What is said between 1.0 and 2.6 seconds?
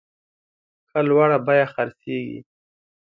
لوړه بیه خرڅیږي.